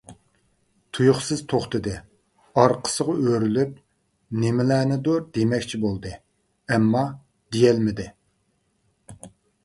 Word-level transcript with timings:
تۇيۇقسىز 0.97 1.41
توختىدى، 1.51 1.91
ئارقىسىغا 2.61 3.13
ئۆرۈلۈپ، 3.25 3.75
نېمىلەرنىدۇر 4.43 5.21
دېمەكچى 5.35 5.81
بولدى، 5.83 6.13
ئەمما 6.73 7.03
دېيەلمىدى. 7.57 8.07